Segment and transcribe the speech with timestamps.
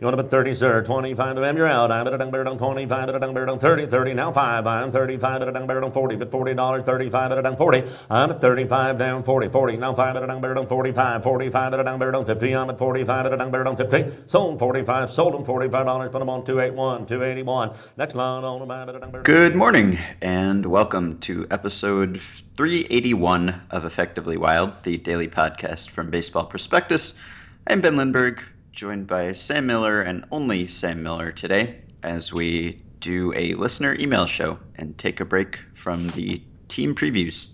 [0.00, 0.82] You want to put 30, sir.
[0.82, 1.92] 25 of them, you're out.
[1.92, 4.32] I'm at a dung bear dung 25 at a dung bear dung 30, 30, now
[4.32, 4.66] 5.
[4.66, 7.84] I'm 35 at a dung bear dung 40, but $40, 35 at a dung 40.
[8.08, 11.74] I'm at 35 down 40, 40, now 5 at a dung bear dung 45, 45
[11.74, 12.56] at a dung bear dung 50.
[12.56, 14.06] I'm at 45 at a dung bear dung 50.
[14.26, 17.76] Sold 45, sold them $45, put them on 281, 281.
[17.98, 22.18] Next line on them, I'm a dung bear Good morning and welcome to episode
[22.56, 27.18] 381 of Effectively Wild, the daily podcast from Baseball Prospectus.
[27.66, 28.42] I'm Ben Lindbergh,
[28.72, 34.26] joined by Sam Miller and only Sam Miller today as we do a listener email
[34.26, 37.46] show and take a break from the team previews,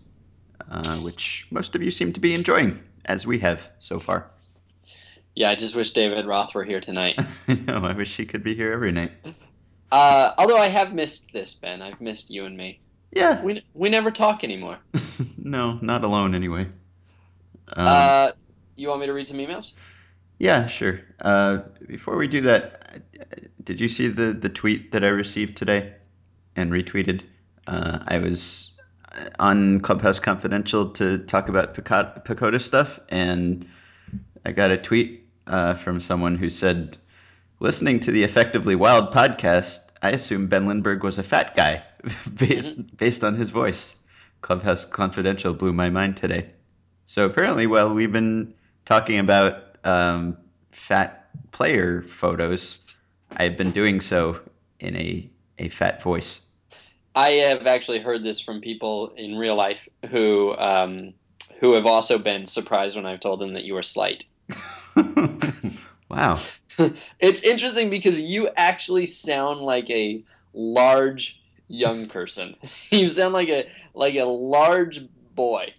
[0.70, 4.30] uh, which most of you seem to be enjoying, as we have so far.
[5.34, 7.18] Yeah, I just wish David Roth were here tonight.
[7.48, 9.12] I know, I wish he could be here every night.
[9.90, 11.82] Uh, although I have missed this, Ben.
[11.82, 12.80] I've missed you and me.
[13.12, 13.42] Yeah.
[13.42, 14.78] We we never talk anymore.
[15.38, 16.68] no, not alone anyway.
[17.72, 18.30] Um, uh,
[18.74, 19.72] you want me to read some emails?
[20.38, 21.00] Yeah, sure.
[21.20, 23.02] Uh, before we do that,
[23.62, 25.94] did you see the, the tweet that I received today
[26.54, 27.22] and retweeted?
[27.66, 28.74] Uh, I was
[29.38, 33.66] on Clubhouse Confidential to talk about PECOTA stuff, and
[34.44, 36.98] I got a tweet uh, from someone who said,
[37.58, 41.82] listening to the Effectively Wild podcast, I assume Ben Lindbergh was a fat guy
[42.34, 42.96] based, mm-hmm.
[42.96, 43.96] based on his voice.
[44.42, 46.50] Clubhouse Confidential blew my mind today.
[47.06, 50.36] So apparently, well, we've been talking about um,
[50.72, 52.78] fat player photos,
[53.36, 54.40] I've been doing so
[54.80, 56.40] in a, a fat voice.
[57.14, 61.14] I have actually heard this from people in real life who um,
[61.60, 64.24] who have also been surprised when I've told them that you are slight.
[66.10, 66.40] wow.
[67.18, 72.54] it's interesting because you actually sound like a large young person.
[72.90, 75.00] you sound like a like a large
[75.34, 75.72] boy.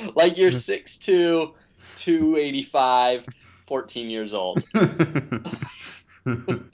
[0.14, 1.52] like you're 6'2",
[1.96, 3.26] 285,
[3.66, 4.62] 14 years old.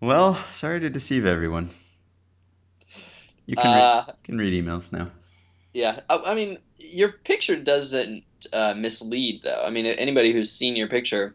[0.00, 1.70] well, sorry to deceive everyone.
[3.46, 5.10] You can, uh, read, can read emails now.
[5.72, 9.62] Yeah, I, I mean, your picture doesn't uh, mislead, though.
[9.64, 11.34] I mean, anybody who's seen your picture,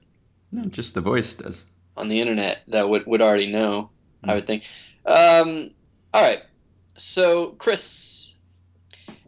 [0.51, 1.63] no, just the voice does
[1.95, 3.89] on the internet that would would already know.
[4.25, 4.29] Mm.
[4.29, 4.63] I would think.
[5.05, 5.71] Um,
[6.13, 6.43] all right,
[6.97, 8.35] so Chris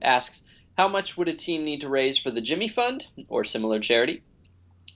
[0.01, 0.42] asks,
[0.77, 4.23] how much would a team need to raise for the Jimmy Fund or similar charity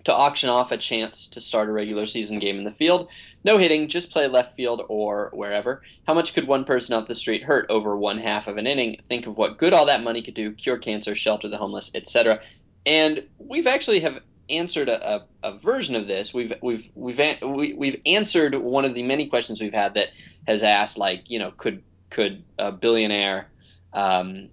[0.05, 3.09] to auction off a chance to start a regular season game in the field?
[3.43, 5.83] No hitting, just play left field or wherever.
[6.05, 8.97] How much could one person off the street hurt over one half of an inning?
[9.07, 12.41] Think of what good all that money could do: cure cancer, shelter the homeless, etc.
[12.85, 16.33] And we've actually have answered a, a, a, version of this.
[16.33, 20.09] We've we've we've we, we've answered one of the many questions we've had that
[20.47, 23.49] has asked like you know could could a billionaire
[23.93, 24.49] um,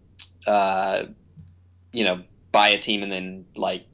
[0.47, 1.05] uh,
[1.93, 2.23] you know,
[2.53, 3.85] buy a team and then like,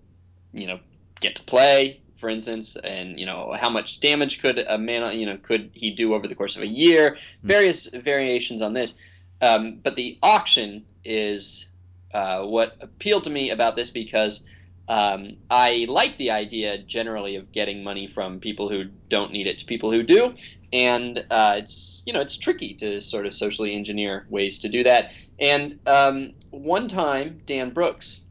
[0.52, 0.80] you know,
[1.20, 5.26] get to play, for instance, and you know how much damage could a man, you
[5.26, 7.16] know, could he do over the course of a year?
[7.42, 7.46] Hmm.
[7.46, 8.94] Various variations on this,
[9.40, 11.68] um, but the auction is
[12.12, 14.46] uh, what appealed to me about this because.
[14.88, 19.58] Um, I like the idea generally of getting money from people who don't need it
[19.58, 20.34] to people who do,
[20.72, 24.82] and uh, it's you know it's tricky to sort of socially engineer ways to do
[24.82, 25.12] that.
[25.38, 28.22] And um, one time, Dan Brooks,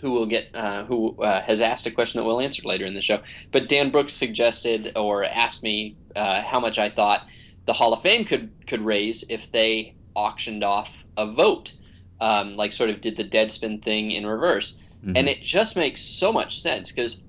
[0.00, 2.94] who will get uh, who uh, has asked a question that we'll answer later in
[2.94, 3.20] the show,
[3.52, 7.26] but Dan Brooks suggested or asked me uh, how much I thought
[7.66, 11.72] the Hall of Fame could could raise if they auctioned off a vote,
[12.20, 14.80] um, like sort of did the Deadspin thing in reverse.
[15.00, 15.16] Mm-hmm.
[15.16, 17.22] And it just makes so much sense because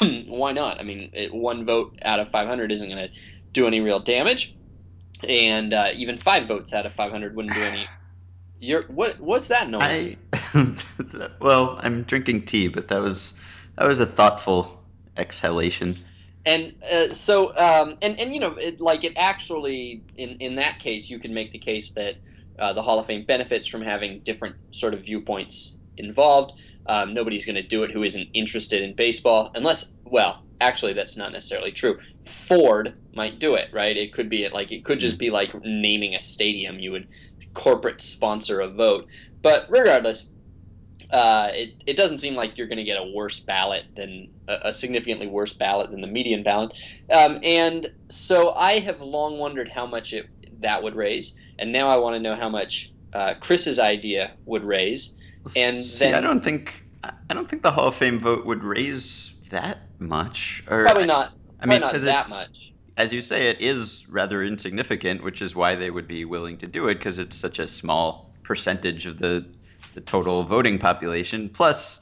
[0.26, 0.80] why not?
[0.80, 3.14] I mean, it, one vote out of 500 isn't going to
[3.52, 4.54] do any real damage,
[5.26, 7.86] and uh, even five votes out of 500 wouldn't do any.
[8.60, 9.20] You're what?
[9.20, 10.16] What's that noise?
[10.32, 10.76] I,
[11.40, 13.34] well, I'm drinking tea, but that was
[13.76, 14.82] that was a thoughtful
[15.16, 15.96] exhalation.
[16.44, 20.78] And uh, so, um, and and you know, it, like it actually, in in that
[20.78, 22.16] case, you can make the case that
[22.58, 26.52] uh, the Hall of Fame benefits from having different sort of viewpoints involved.
[26.86, 31.18] Um, nobody's going to do it who isn't interested in baseball, unless, well, actually, that's
[31.18, 31.98] not necessarily true.
[32.26, 33.96] Ford might do it, right?
[33.96, 36.78] It could be it, like it could just be like naming a stadium.
[36.78, 37.06] You would
[37.58, 39.08] corporate sponsor a vote,
[39.42, 40.30] but regardless,
[41.10, 44.68] uh, it it doesn't seem like you're going to get a worse ballot than a,
[44.68, 46.72] a, significantly worse ballot than the median ballot.
[47.10, 50.26] Um, and so I have long wondered how much it
[50.60, 54.62] that would raise, and now I want to know how much uh, Chris's idea would
[54.62, 55.16] raise.
[55.56, 58.62] And See, then I don't think I don't think the Hall of Fame vote would
[58.62, 60.62] raise that much.
[60.68, 61.32] Or probably not.
[61.60, 62.67] I mean, because that much.
[62.98, 66.66] As you say, it is rather insignificant, which is why they would be willing to
[66.66, 69.46] do it because it's such a small percentage of the
[69.94, 71.48] the total voting population.
[71.48, 72.00] Plus,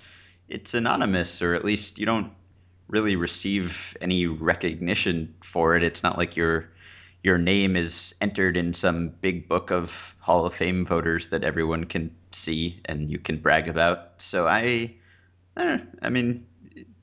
[0.48, 2.32] it's anonymous, or at least you don't
[2.88, 5.82] really receive any recognition for it.
[5.82, 6.70] It's not like your
[7.22, 11.84] your name is entered in some big book of Hall of Fame voters that everyone
[11.84, 14.22] can see and you can brag about.
[14.22, 14.94] So I,
[15.56, 16.46] I, I mean,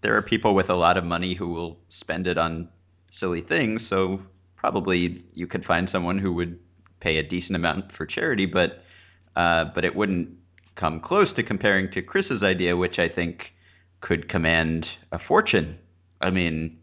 [0.01, 2.69] there are people with a lot of money who will spend it on
[3.13, 3.85] silly things.
[3.85, 4.21] So
[4.55, 6.59] probably you could find someone who would
[6.99, 8.83] pay a decent amount for charity, but
[9.35, 10.37] uh, but it wouldn't
[10.75, 13.53] come close to comparing to Chris's idea, which I think
[14.01, 15.77] could command a fortune.
[16.19, 16.79] I mean,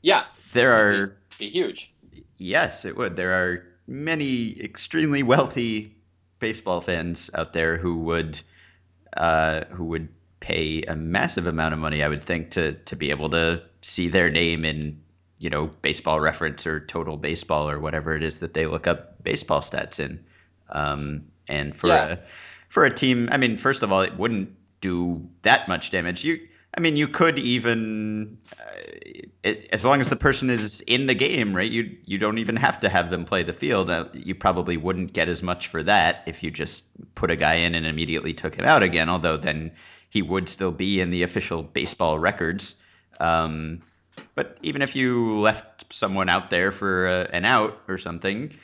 [0.00, 1.92] yeah, there are be huge.
[2.36, 3.16] Yes, it would.
[3.16, 5.96] There are many extremely wealthy
[6.38, 8.40] baseball fans out there who would
[9.16, 10.08] uh, who would
[10.38, 14.08] pay a massive amount of money, I would think, to to be able to see
[14.08, 15.02] their name in
[15.38, 19.22] you know baseball reference or total baseball or whatever it is that they look up
[19.22, 20.24] baseball stats in.
[20.68, 22.06] Um, and for Yeah.
[22.12, 22.18] a
[22.68, 26.22] for a team, I mean, first of all, it wouldn't do that much damage.
[26.24, 26.38] You,
[26.76, 28.64] I mean, you could even, uh,
[29.42, 31.70] it, as long as the person is in the game, right?
[31.70, 33.88] You you don't even have to have them play the field.
[33.88, 37.54] Uh, you probably wouldn't get as much for that if you just put a guy
[37.56, 39.08] in and immediately took him out again.
[39.08, 39.72] Although then
[40.10, 42.74] he would still be in the official baseball records.
[43.18, 43.80] Um,
[44.34, 48.54] but even if you left someone out there for uh, an out or something,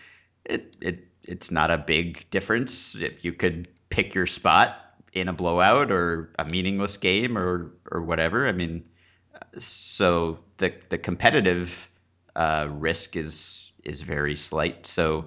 [0.45, 2.95] it it it's not a big difference.
[2.95, 4.77] If you could pick your spot
[5.13, 8.47] in a blowout or a meaningless game or or whatever.
[8.47, 8.85] I mean,
[9.59, 11.89] so the the competitive
[12.35, 14.87] uh, risk is is very slight.
[14.87, 15.27] So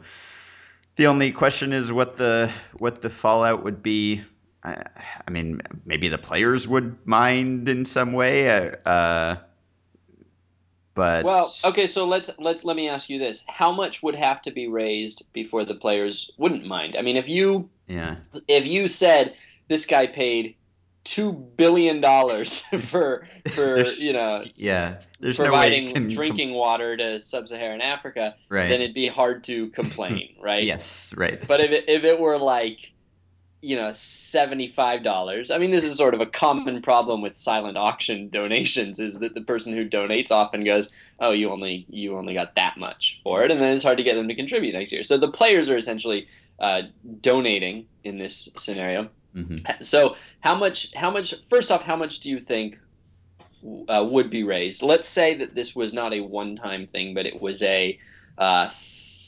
[0.96, 4.24] the only question is what the what the fallout would be.
[4.64, 4.84] I,
[5.26, 8.76] I mean, maybe the players would mind in some way.
[8.86, 9.38] Uh,
[10.98, 14.42] but Well, okay, so let's let's let me ask you this: How much would have
[14.42, 16.96] to be raised before the players wouldn't mind?
[16.98, 18.16] I mean, if you yeah,
[18.48, 19.36] if you said
[19.68, 20.56] this guy paid
[21.04, 25.02] two billion dollars for for you know yeah.
[25.20, 28.68] There's no way providing you can drinking water to sub-Saharan Africa, right.
[28.68, 30.64] then it'd be hard to complain, right?
[30.64, 31.42] Yes, right.
[31.48, 32.92] But if it, if it were like,
[33.62, 37.78] you know, seventy-five dollars, I mean, this is sort of a common problem with silent
[37.78, 42.34] auction donations, is that the person who donates often goes, "Oh, you only you only
[42.34, 44.92] got that much for it," and then it's hard to get them to contribute next
[44.92, 45.04] year.
[45.04, 46.28] So the players are essentially
[46.60, 46.84] uh,
[47.22, 49.10] donating in this scenario.
[49.34, 50.94] hmm So how much?
[50.96, 51.34] How much?
[51.50, 52.78] First off, how much do you think
[53.90, 54.82] uh, would be raised?
[54.84, 57.98] Let's say that this was not a one-time thing, but it was a
[58.38, 58.70] uh,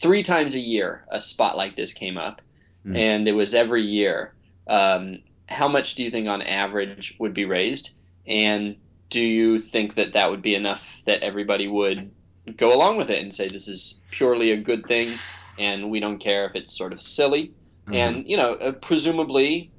[0.01, 2.41] three times a year a spot like this came up,
[2.89, 2.99] Hmm.
[2.99, 4.35] and it was every year.
[4.67, 7.91] Um, how much do you think on average would be raised?
[8.27, 8.77] And
[9.09, 12.11] do you think that that would be enough that everybody would
[12.57, 15.21] go along with it and say this is purely a good thing,
[15.57, 17.53] and we don't care if it's sort of silly?
[17.87, 17.95] Mhm.
[17.97, 19.73] And you know, uh, presumably,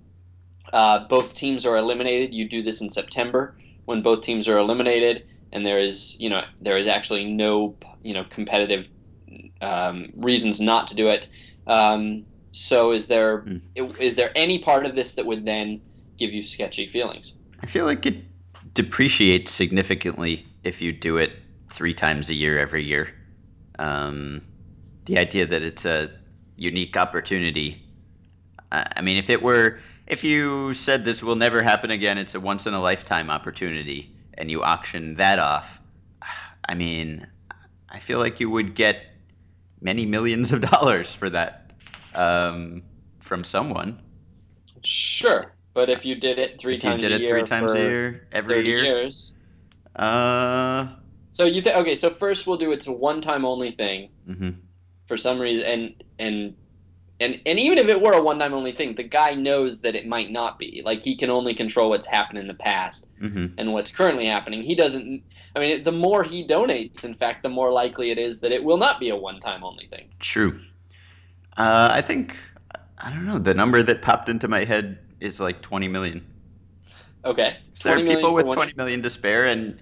[0.73, 2.35] uh, both teams are eliminated.
[2.35, 3.57] You do this in September
[3.87, 8.15] when both teams are eliminated, and there is you know there is actually no you
[8.15, 8.89] know competitive
[9.61, 11.29] um, reasons not to do it.
[11.67, 13.59] Um, so is there Hmm.
[13.77, 15.81] is there any part of this that would then
[16.19, 17.37] give you sketchy feelings?
[17.61, 18.25] I feel like it
[18.75, 21.33] depreciates significantly if you do it
[21.71, 23.11] three times a year every year.
[23.79, 24.43] Um,
[25.07, 26.11] the idea that it's a
[26.57, 27.79] unique opportunity.
[28.73, 32.35] I I mean, if it were, if you said this will never happen again, it's
[32.35, 35.81] a once in a lifetime opportunity, and you auction that off,
[36.69, 37.27] I mean,
[37.91, 38.99] I feel like you would get
[39.81, 41.60] many millions of dollars for that
[42.15, 42.83] um,
[43.21, 44.01] from someone.
[44.85, 47.45] Sure, but if you did it three if you times did a it year three
[47.45, 49.37] times a year, every year, years,
[49.97, 50.89] uh,
[51.31, 51.95] so you think okay?
[51.95, 54.71] So first we'll do it's a one-time only thing hmm
[55.07, 56.57] for some reason, and and
[57.21, 60.07] and and even if it were a one-time only thing, the guy knows that it
[60.07, 60.83] might not be.
[60.85, 64.63] Like he can only control what's happened in the past hmm and what's currently happening.
[64.63, 65.25] He doesn't.
[65.57, 68.65] I mean, the more he donates, in fact, the more likely it is that it
[68.65, 70.11] will not be a one-time only thing.
[70.21, 70.61] True.
[71.61, 72.37] Uh, I think
[72.97, 73.39] I don't know.
[73.39, 76.25] The number that popped into my head is like twenty million.
[77.23, 78.57] Okay, So there are people with one.
[78.57, 79.79] twenty million to spare, and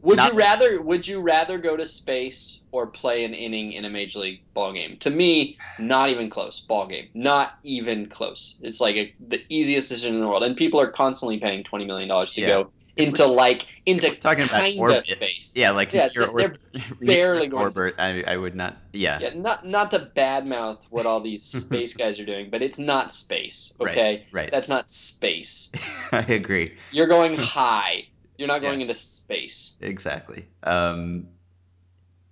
[0.00, 0.82] Would not- you rather?
[0.82, 4.72] Would you rather go to space or play an inning in a major league ball
[4.72, 4.96] game?
[4.98, 6.60] To me, not even close.
[6.60, 8.56] Ball game, not even close.
[8.60, 11.84] It's like a, the easiest decision in the world, and people are constantly paying twenty
[11.84, 12.48] million dollars to Yeah.
[12.48, 14.98] go into like into talking about kind orbit.
[14.98, 15.54] of space.
[15.56, 16.28] yeah, like Yeah, they're
[17.00, 17.94] barely going- orbit.
[17.98, 18.76] I, I would not.
[18.92, 22.78] Yeah, Yeah, not not to badmouth what all these space guys are doing, but it's
[22.78, 23.72] not space.
[23.80, 24.50] Right, Okay, right.
[24.50, 25.70] that's not space.
[26.12, 26.76] I agree.
[26.92, 28.04] You're going high.
[28.38, 28.88] You're not going Yes.
[28.88, 29.72] into space.
[29.80, 30.46] Exactly.
[30.62, 31.28] Um,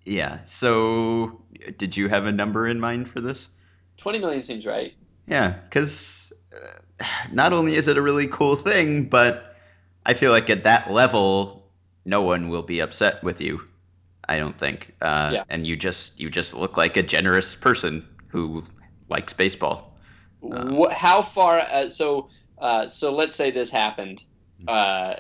[0.04, 0.40] yeah.
[0.44, 1.40] So,
[1.78, 3.48] did you have a number in mind for this?
[3.96, 4.94] Twenty million seems right.
[5.26, 9.49] Yeah, because uh, not only is it a really cool thing, but
[10.06, 11.70] I feel like at that level,
[12.04, 13.60] no one will be upset with you.
[14.28, 14.94] I don't think.
[15.02, 15.44] Uh, Yeah.
[15.48, 18.64] And you just you just look like a generous person who
[19.08, 19.96] likes baseball.
[20.42, 21.60] Wh- how far?
[21.60, 22.28] Uh, so,
[22.58, 24.22] uh, so let's say this happened.
[24.66, 25.16] Uh,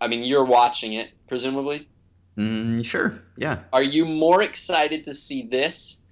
[0.00, 1.88] I mean, you're watching it, presumably.
[2.36, 3.20] Mm, sure.
[3.36, 3.62] Yeah.
[3.72, 6.04] Are you more excited to see this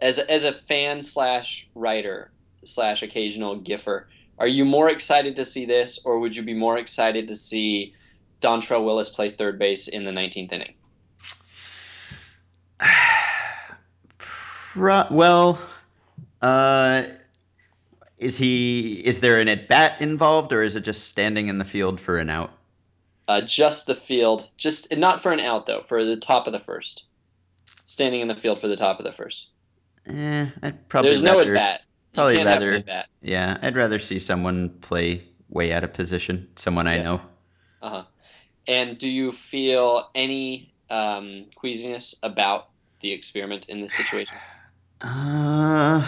[0.00, 2.30] as a, as a fan slash writer
[2.64, 4.08] slash occasional giffer?
[4.38, 7.94] Are you more excited to see this, or would you be more excited to see
[8.40, 10.74] Dontrelle Willis play third base in the 19th inning?
[14.74, 15.60] Well,
[16.40, 17.02] uh,
[18.16, 19.02] is he?
[19.04, 22.16] Is there an at bat involved, or is it just standing in the field for
[22.16, 22.52] an out?
[23.28, 26.58] Uh, just the field, just not for an out though, for the top of the
[26.58, 27.04] first,
[27.86, 29.48] standing in the field for the top of the first.
[30.06, 31.82] Eh, I'd probably There's no at bat.
[32.14, 33.04] Probably you can't have rather-.
[33.20, 36.48] Yeah, I'd rather see someone play way out of position.
[36.56, 37.20] Someone I know.
[37.80, 38.04] Uh huh.
[38.68, 42.68] And do you feel any um, queasiness about
[43.00, 44.36] the experiment in this situation?
[45.04, 46.06] Uh,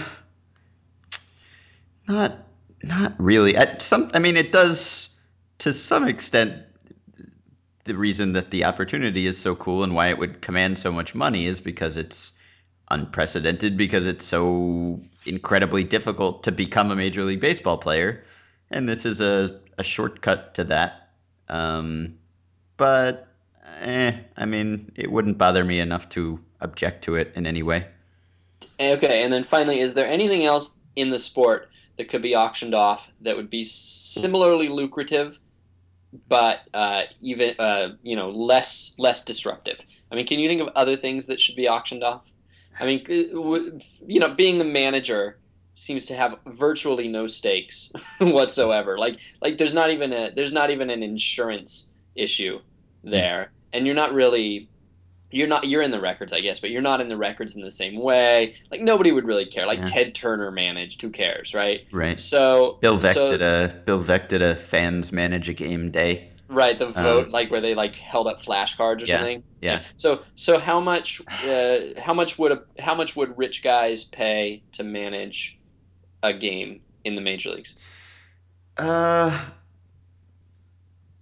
[2.06, 2.38] not
[2.84, 3.56] not really.
[3.56, 5.08] At some, I mean, it does
[5.58, 6.62] to some extent.
[7.84, 11.14] The reason that the opportunity is so cool and why it would command so much
[11.14, 12.32] money is because it's
[12.90, 18.24] unprecedented, because it's so incredibly difficult to become a major league baseball player,
[18.70, 21.10] and this is a, a shortcut to that.
[21.48, 22.18] Um,
[22.76, 23.28] but
[23.80, 27.86] eh, I mean, it wouldn't bother me enough to object to it in any way.
[28.80, 32.74] Okay, and then finally, is there anything else in the sport that could be auctioned
[32.74, 35.38] off that would be similarly lucrative,
[36.28, 39.78] but uh, even uh, you know less less disruptive?
[40.10, 42.26] I mean, can you think of other things that should be auctioned off?
[42.80, 45.38] I mean, uh, you know, being the manager
[45.74, 48.98] seems to have virtually no stakes whatsoever.
[48.98, 52.60] Like, like there's not even a there's not even an insurance issue
[53.02, 54.70] there, and you're not really
[55.30, 57.62] you're not you're in the records i guess but you're not in the records in
[57.62, 59.86] the same way like nobody would really care like Yeah.
[59.86, 62.20] ted turner managed who cares right Right.
[62.20, 66.33] so Bill Veeck so, did a Bill Veeck did a fans manage a game day.
[66.48, 69.82] Right the vote like where they like held up flashcards or Yeah, something yeah.
[69.96, 74.62] so so how much uh, how much would a how much would rich guys pay
[74.72, 75.58] to manage
[76.22, 77.74] a game in the major leagues
[78.76, 79.30] Uh,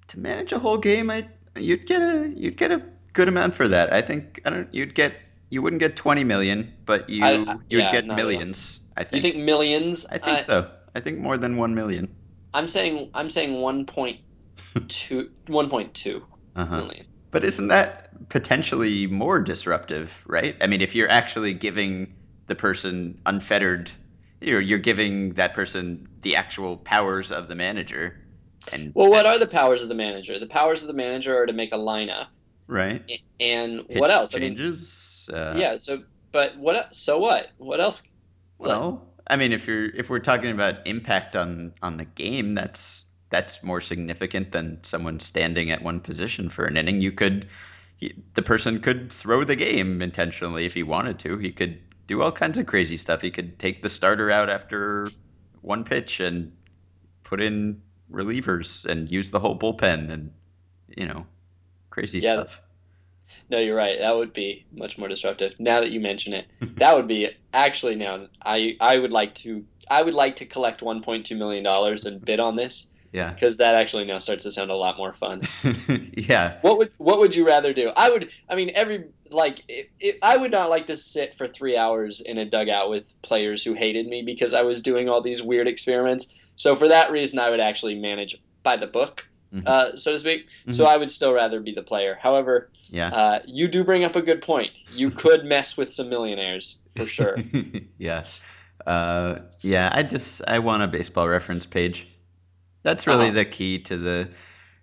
[0.08, 3.68] to manage a whole game, I you'd get a you'd get a good amount for
[3.68, 3.92] that.
[3.92, 5.14] I think I don't you'd get
[5.50, 8.40] you wouldn't get twenty million, but you I- I- you'd yeah, get not at all.
[8.40, 8.80] millions.
[8.96, 9.44] I think you think.
[9.44, 10.70] millions I think so.
[10.94, 12.14] I think more than one million.
[12.54, 14.20] i'm saying i'm saying 1.2
[15.48, 16.22] 1.2
[16.56, 16.76] Uh huh.
[16.76, 20.56] million But isn't that potentially more disruptive, right?
[20.60, 22.14] I mean, if you're actually giving
[22.46, 23.90] the person unfettered,
[24.40, 28.16] you're you're giving that person the actual powers of the manager,
[28.72, 31.46] and well what are the powers of the manager the powers of the manager are
[31.46, 32.26] to make a lineup
[32.66, 33.02] right?
[33.40, 34.34] and Pitch what else?
[34.34, 35.28] I mean, changes.
[35.32, 35.78] uh, yeah.
[35.78, 36.94] So, but what?
[36.94, 37.48] So what?
[37.58, 38.02] What else?
[38.58, 43.04] Well, I mean, if you're if we're talking about impact on on the game, that's
[43.32, 47.00] that's more significant than someone standing at one position for an inning.
[47.00, 47.48] You could,
[47.96, 51.38] he, the person could throw the game intentionally if he wanted to.
[51.38, 53.22] He could do all kinds of crazy stuff.
[53.22, 55.08] He could take the starter out after
[55.62, 56.52] one pitch and
[57.24, 57.80] put in
[58.12, 60.30] relievers and use the whole bullpen and
[60.94, 61.24] you know
[61.88, 62.34] crazy Yeah.
[62.34, 62.60] stuff.
[63.48, 63.98] No, you're right.
[63.98, 65.54] That would be much more disruptive.
[65.58, 66.46] Now that you mention it,
[66.76, 68.26] that would be actually now.
[68.44, 69.64] I I would like to.
[69.88, 73.32] I would like to collect 1.2 million dollars and bid on this Yeah.
[73.34, 75.42] because that actually now starts to sound a lot more fun.
[76.16, 76.58] yeah.
[76.62, 77.90] What would What would you rather do?
[77.94, 78.30] I would.
[78.48, 82.20] I mean, every like, it, it, I would not like to sit for three hours
[82.20, 85.68] in a dugout with players who hated me because I was doing all these weird
[85.68, 86.28] experiments.
[86.56, 89.66] So for that reason, I would actually manage by the book, Mhm.
[89.66, 90.46] uh, so to speak.
[90.70, 90.88] So Mhm.
[90.88, 92.18] I would still rather be the player.
[92.20, 93.08] However, Yeah.
[93.08, 94.70] uh, you do bring up a good point.
[94.94, 97.36] You could mess with some millionaires for sure.
[97.98, 98.24] yeah.
[98.86, 102.06] Uh, yeah, I just I want a baseball reference page.
[102.82, 103.32] That's really Uh-huh.
[103.32, 104.30] the key to the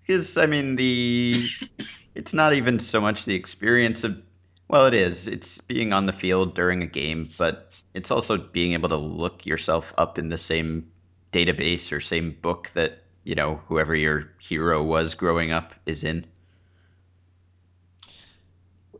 [0.01, 1.51] because I mean the
[2.15, 4.17] it's not even so much the experience of
[4.69, 8.73] well it is it's being on the field during a game but it's also being
[8.73, 10.91] able to look yourself up in the same
[11.33, 16.25] database or same book that you know whoever your hero was growing up is in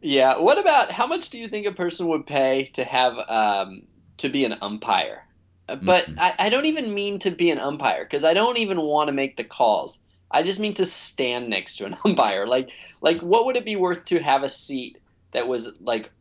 [0.02, 0.38] Yeah.
[0.40, 3.84] What about how much do you think a person would pay to have um,
[4.18, 5.26] to be an umpire?
[5.70, 6.16] Uh, But Mhm.
[6.18, 9.14] I, I don't even mean to be an umpire because I don't even want to
[9.14, 10.00] make the calls.
[10.32, 12.48] I just mean to stand next to an umpire.
[12.48, 12.70] Like
[13.02, 14.98] like what would it be worth to have a seat
[15.34, 16.12] that was like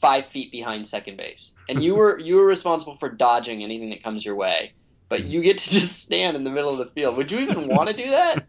[0.00, 4.02] five feet behind second base and you were you were responsible for dodging anything that
[4.02, 4.74] comes your way,
[5.10, 7.16] but you get to just stand in the middle of the field.
[7.16, 8.40] Would you even want to do that?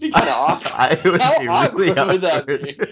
[0.00, 0.72] be kind of awkward.
[0.72, 2.82] I would How be really awkward would that be?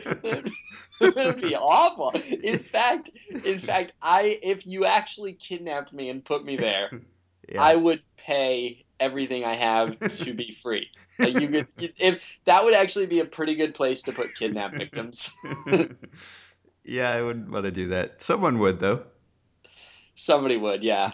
[1.16, 2.11] it would be awful.
[2.11, 3.11] In fact,
[3.44, 6.90] in fact, I if you actually kidnapped me and put me there,
[7.49, 7.62] yeah.
[7.62, 10.88] I would pay everything I have to be free.
[11.18, 11.68] Like you could,
[11.99, 15.35] if that would actually be a pretty good place to put kidnap victims.
[16.85, 18.23] yeah, I wouldn't want to do that.
[18.23, 19.04] Someone would though.
[20.14, 21.12] Somebody would, yeah.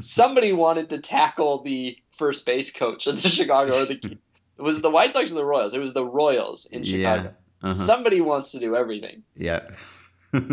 [0.00, 4.18] Somebody wanted to tackle the first base coach of the Chicago or the
[4.56, 5.74] it was the White Sox or the Royals.
[5.74, 7.34] It was the Royals in Chicago.
[7.64, 7.72] Uh-huh.
[7.72, 9.22] Somebody wants to do everything.
[9.36, 9.62] Yeah.
[10.34, 10.46] All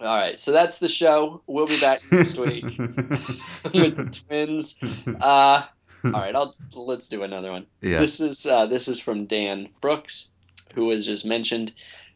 [0.00, 1.42] right, so that's the show.
[1.46, 4.78] We'll be back next week with the Twins.
[5.06, 5.62] Uh,
[6.04, 7.66] all right, I'll let's do another one.
[7.80, 8.00] yeah.
[8.00, 10.30] This is uh, this is from Dan Brooks,
[10.74, 11.72] who was just mentioned.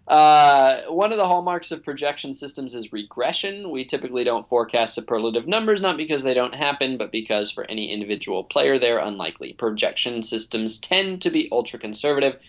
[0.09, 3.71] Uh, one of the hallmarks of projection systems is regression.
[3.71, 7.93] We typically don't forecast superlative numbers, not because they don't happen, but because for any
[7.93, 9.53] individual player they're unlikely.
[9.53, 12.43] Projection systems tend to be ultra conservative.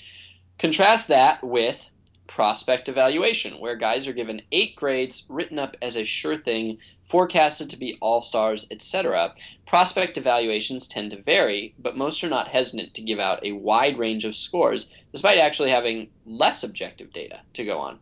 [0.60, 1.90] Contrast that with
[2.28, 7.70] prospect evaluation, where guys are given eight grades written up as a sure thing, forecasted
[7.70, 9.34] to be all stars, etc.
[9.66, 13.98] Prospect evaluations tend to vary, but most are not hesitant to give out a wide
[13.98, 17.98] range of scores, despite actually having less objective data to go on.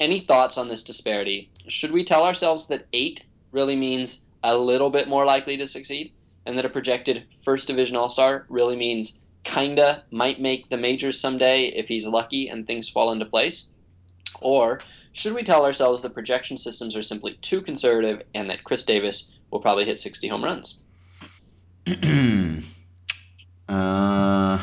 [0.00, 1.48] Any thoughts on this disparity?
[1.68, 6.12] Should we tell ourselves that eight really means a little bit more likely to succeed,
[6.44, 11.20] and that a projected first division all star really means kinda might make the majors
[11.20, 13.70] someday if he's lucky and things fall into place?
[14.40, 14.80] Or
[15.12, 19.32] should we tell ourselves that projection systems are simply too conservative and that Chris Davis
[19.50, 20.78] will probably hit 60 home runs?
[23.68, 24.62] uh,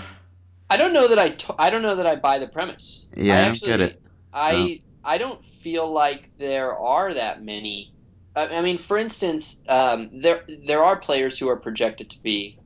[0.70, 3.08] I don't know that I t- I don't know that I buy the premise.
[3.16, 4.02] yeah, I actually get it.
[4.34, 7.94] I I don't feel like there are that many.
[8.36, 12.58] I, I mean, for instance, um, there there are players who are projected to be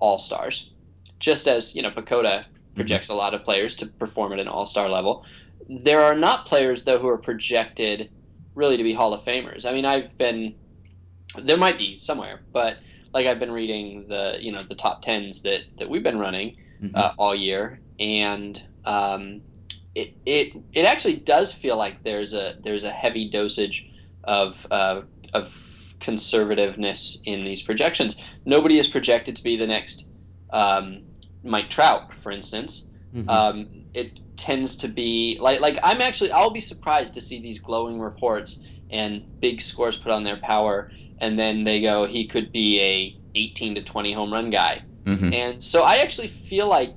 [0.00, 0.72] all stars,
[1.20, 4.66] just as you know, PECOTA projects a lot of players to perform at an all
[4.66, 5.24] star level.
[5.68, 8.10] There are not players though who are projected
[8.54, 9.64] really to be Hall of Famers.
[9.64, 10.54] I mean, I've been
[11.36, 12.78] there might be somewhere, but
[13.14, 16.54] like I've been reading the you know the top tens that that we've been running
[16.82, 16.94] Mhm.
[16.94, 19.42] uh, all year, and um,
[19.94, 23.84] it it it actually does feel like there's a there's a heavy dosage
[24.24, 25.02] of uh,
[25.34, 25.54] of
[26.00, 28.16] conservativeness in these projections.
[28.46, 30.08] Nobody is projected to be the next
[30.52, 31.02] um,
[31.42, 32.90] Mike Trout, for instance.
[33.14, 33.28] Mhm.
[33.28, 37.60] Um, it tends to be like like I'm actually I'll be surprised to see these
[37.60, 42.52] glowing reports and big scores put on their power, and then they go he could
[42.52, 44.82] be a 18 to 20 home run guy.
[45.06, 45.32] Mhm.
[45.32, 46.94] And so I actually feel like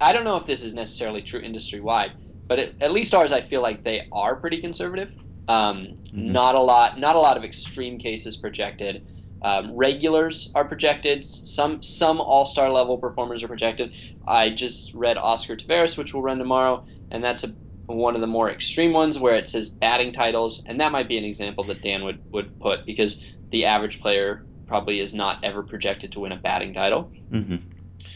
[0.00, 2.12] I don't know if this is necessarily true industry wide,
[2.48, 5.14] but at, at least ours, I feel like they are pretty conservative.
[5.48, 6.32] Um, Mhm.
[6.32, 9.02] Not a lot, not a lot of extreme cases projected.
[9.46, 11.24] Um, regulars are projected.
[11.24, 13.92] Some some all star level performers are projected.
[14.26, 17.54] I just read Oscar Taveras, which will run tomorrow, and that's a
[17.86, 21.16] one of the more extreme ones where it says batting titles, and that might be
[21.16, 25.62] an example that Dan would would put because the average player probably is not ever
[25.62, 27.12] projected to win a batting title.
[27.32, 27.60] Mhm.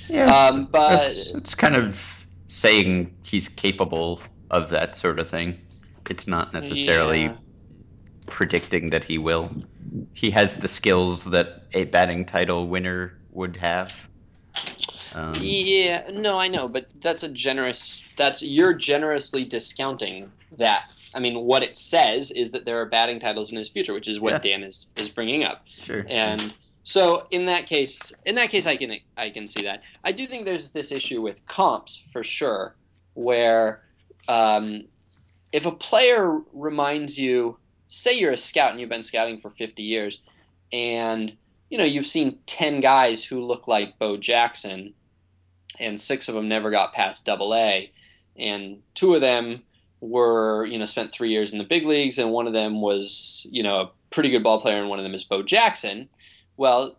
[0.09, 5.61] Yeah, Um, but that's it's kind of saying he's capable of that sort of thing.
[6.09, 7.37] It's not necessarily Yeah.
[8.27, 9.49] predicting that he will.
[10.13, 13.95] He has the skills that a batting title winner would have.
[15.15, 18.07] Um, Yeah, no, I know, but that's a generous.
[18.17, 20.85] That's you're generously discounting that.
[21.15, 24.07] I mean, what it says is that there are batting titles in his future, which
[24.07, 24.39] is what Yeah.
[24.39, 25.65] Dan is is bringing up.
[25.83, 26.05] Sure.
[26.09, 26.53] And
[26.85, 29.83] so, in that case, in that case, I can I can see that.
[30.05, 32.77] I do think there's this issue with comps for sure,
[33.15, 33.83] where
[34.29, 34.85] um,
[35.53, 37.59] if a player reminds you,
[37.91, 40.23] say you're a scout and you've been scouting for 50 years,
[40.73, 41.37] and
[41.69, 44.95] you know you've seen 10 guys who look like Bo Jackson
[45.79, 47.91] and six of them never got past double A,
[48.37, 49.63] and two of them
[50.01, 53.47] were you know spent three years in the big leagues, and one of them was
[53.51, 56.09] you know a pretty good ball player, and one of them is Bo Jackson.
[56.57, 56.97] Well,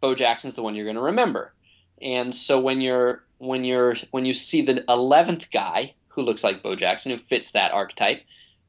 [0.00, 1.52] Bo Jackson's the one you're going to remember,
[2.00, 6.62] and so when you're when you're when you see the eleventh guy who looks like
[6.62, 8.22] Bo Jackson who fits that archetype,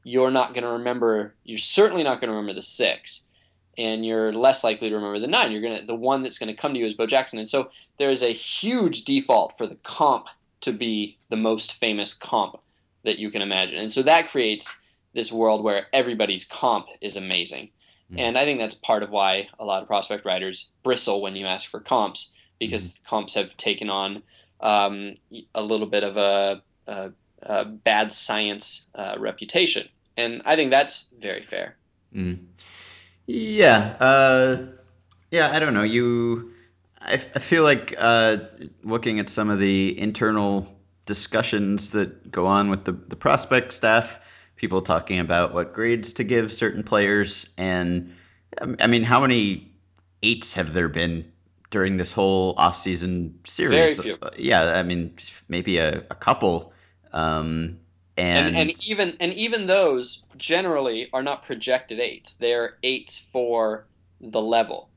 [0.04, 1.34] you're not going to remember.
[1.44, 3.24] You're certainly not going to remember the six.
[3.76, 5.52] And you're less likely to remember the nine.
[5.52, 7.70] You're gonna the one that's going to come to you is Bo Jackson, and so
[7.98, 10.26] there is a huge default for the comp
[10.62, 12.56] to be the most famous comp
[13.04, 13.78] that you can imagine.
[13.78, 14.82] And so that creates
[15.14, 17.70] this world where everybody's comp is amazing.
[18.12, 18.18] Mhm.
[18.18, 21.46] And I think that's part of why a lot of prospect writers bristle when you
[21.46, 24.22] ask for comps because comps have taken on
[24.60, 25.14] um,
[25.54, 29.88] a little bit of a, a, a bad science uh, reputation.
[30.16, 31.76] And I think that's very fair.
[32.14, 32.46] Mm.
[33.26, 33.96] Yeah.
[34.00, 34.66] Uh,
[35.30, 35.50] yeah.
[35.52, 35.82] I don't know.
[35.82, 36.52] You.
[37.00, 38.38] I, I feel like uh,
[38.82, 40.66] looking at some of the internal
[41.06, 44.20] discussions that go on with the, the prospect staff,
[44.56, 48.14] people talking about what grades to give certain players, and
[48.60, 49.72] um, I mean, how many
[50.22, 51.32] eights have there been
[51.70, 54.00] during this whole offseason series?
[54.00, 54.18] Few.
[54.36, 55.14] Yeah, I mean,
[55.48, 56.72] maybe a, a couple.
[57.12, 57.78] Um,
[58.16, 62.34] and, and and even and even those generally are not projected eights.
[62.34, 63.86] They're eights for
[64.20, 64.88] the level.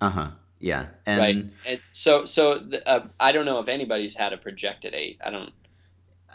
[0.00, 1.44] uh huh, yeah, and right.
[1.66, 5.20] And so so uh, I don't know if anybody's had a projected eight.
[5.24, 5.52] I don't.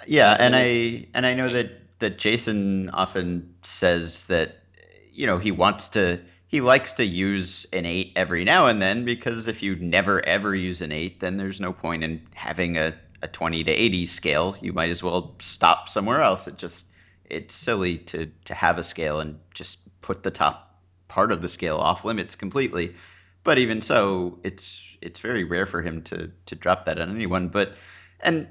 [0.08, 4.64] Yeah, and I and I know that that Jason often says that
[5.12, 9.06] you know he wants to he likes to use an eight every now and then
[9.06, 12.94] because if you never ever use an eight, then there's no point in having a,
[13.22, 14.56] a twenty to eighty scale.
[14.62, 16.48] You might as well stop somewhere else.
[16.48, 16.86] It just
[17.30, 21.50] it's silly to to have a scale and just put the top part of the
[21.50, 22.96] scale off limits completely.
[23.44, 27.50] But even so, it's it's very rare for him to to drop that on anyone.
[27.50, 27.76] But
[28.20, 28.48] and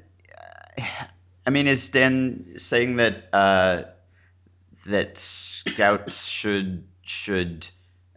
[0.79, 0.83] uh,
[1.47, 3.83] I mean, is Dan saying that uh,
[4.87, 7.69] that scouts should should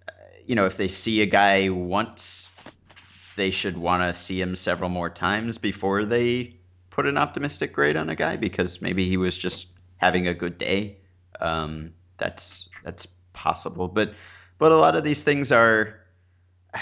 [0.07, 0.11] uh,
[0.45, 2.49] you know if they see a guy once,
[3.35, 6.57] they should want to see him several more times before they
[6.89, 9.67] put an optimistic grade on a guy because maybe he was just
[9.97, 10.97] having a good day.
[11.39, 14.13] Um, that's that's possible, but
[14.57, 15.99] but a lot of these things are.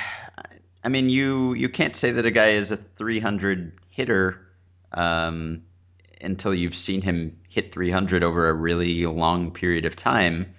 [0.83, 4.47] I mean, you you can't say that a guy is a 300 hitter.
[4.91, 5.61] Um,
[6.23, 10.53] until you've seen him hit 300 over a really long period of time.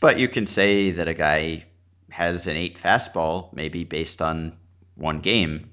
[0.00, 1.64] But you can say that a guy
[2.10, 4.56] has an eight fastball, maybe based on
[4.96, 5.70] one game,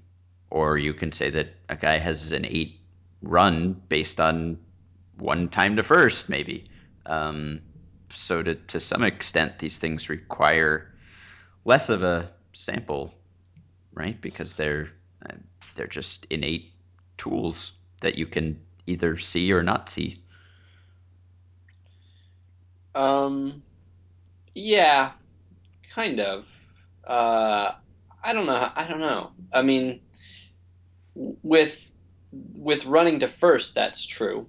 [0.50, 2.80] or you can say that a guy has an eight
[3.22, 4.58] run based on
[5.18, 6.66] one time to first, maybe.
[7.06, 7.62] Um,
[8.10, 10.94] so to to some extent, these things require
[11.66, 13.14] less of a sample,
[13.94, 14.20] right?
[14.20, 14.92] Because they're
[15.76, 16.74] they're just innate
[17.18, 20.22] tools that you can either see or not see.
[22.94, 23.64] Um,
[24.54, 25.12] yeah,
[25.90, 26.48] kind of.
[27.06, 27.72] Uh,
[28.24, 28.72] I don't know.
[28.76, 29.32] I don't know.
[29.52, 30.02] I mean,
[31.16, 31.92] with
[32.32, 34.48] with running to first, that's true.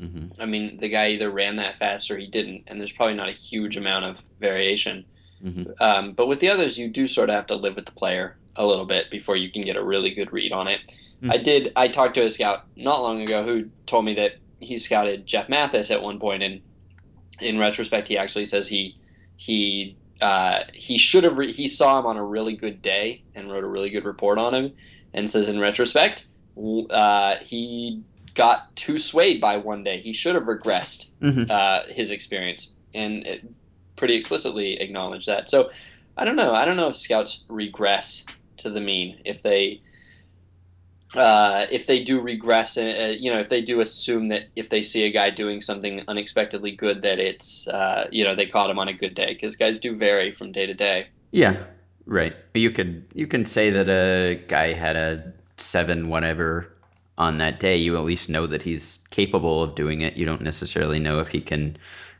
[0.00, 0.40] Mm-hmm.
[0.40, 3.28] I mean, the guy either ran that fast or he didn't, and there's probably not
[3.28, 5.04] a huge amount of variation.
[5.42, 5.70] Mm-hmm.
[5.80, 8.36] Um, but with the others, you do sort of have to live with the player
[8.56, 10.80] a little bit before you can get a really good read on it.
[11.22, 11.32] Mm.
[11.32, 11.72] I did.
[11.76, 15.48] I talked to a scout not long ago who told me that he scouted Jeff
[15.48, 16.60] Mathis at one point, and
[17.40, 18.96] in retrospect, he actually says he
[19.36, 23.50] he uh, he should have re- he saw him on a really good day and
[23.50, 24.72] wrote a really good report on him,
[25.12, 26.26] and says in retrospect,
[26.90, 28.02] uh, he
[28.34, 29.98] got too swayed by one day.
[29.98, 31.50] He should have regressed Mm-hmm.
[31.50, 33.40] uh, his experience, and it
[33.96, 35.48] pretty explicitly acknowledged that.
[35.48, 35.70] So
[36.16, 36.54] I don't know.
[36.54, 38.24] I don't know if scouts regress
[38.58, 39.80] to the mean if they
[41.16, 44.82] uh, if they do regress, uh, you know, if they do assume that if they
[44.82, 48.78] see a guy doing something unexpectedly good, that it's, uh, you know, they caught him
[48.78, 51.08] on a good day because guys do vary from day to day.
[51.30, 51.64] Yeah,
[52.06, 52.34] right.
[52.54, 56.72] You could you can say that a guy had a seven whatever
[57.18, 57.76] on that day.
[57.76, 60.16] You at least know that he's capable of doing it.
[60.16, 61.76] You don't necessarily know if he can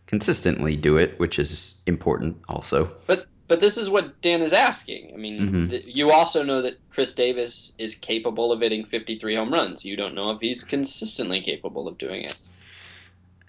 [0.06, 2.94] consistently do it, which is important also.
[3.06, 5.12] But but this is what Dan is asking.
[5.14, 5.70] I mean, Mhm.
[5.70, 9.84] th- you also know that Chris Davis is capable of hitting 53 home runs.
[9.84, 12.36] You don't know if he's consistently capable of doing it.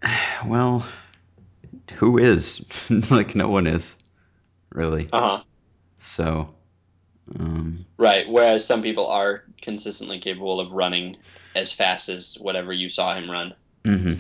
[0.46, 0.86] Well,
[1.96, 2.62] who is?
[3.10, 3.96] like no one is,
[4.72, 5.08] really.
[5.12, 5.44] Uh huh.
[5.98, 6.50] So,
[7.40, 8.28] um, Right.
[8.30, 11.18] Whereas some people are consistently capable of running
[11.56, 13.54] as fast as whatever you saw him run.
[13.84, 14.20] mhm.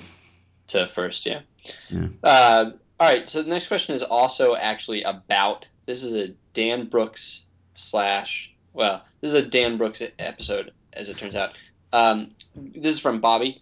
[0.67, 1.41] to first, yeah.
[1.89, 2.07] Yeah.
[2.23, 6.87] Uh, all right, so the next question is also actually about this is a Dan
[6.87, 11.51] Brooks slash well, this is a Dan Brooks episode as it turns out.
[11.93, 13.61] Um, this is from Bobby.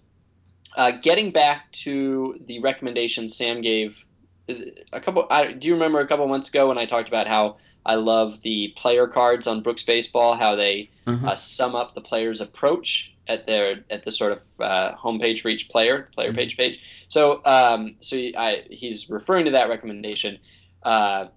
[0.76, 4.04] Uh, getting back to the recommendation Sam gave
[4.50, 5.26] a couple.
[5.30, 8.42] I, do you remember a couple months ago when I talked about how I love
[8.42, 10.36] the player cards on Brooks Baseball?
[10.36, 11.28] How they Mhm.
[11.28, 15.50] uh, sum up the player's approach at their at the sort of uh, homepage for
[15.50, 16.36] each player, player Mhm.
[16.36, 17.06] page page.
[17.10, 20.40] So, um, so I, he's referring to that recommendation.
[20.84, 21.28] Uh,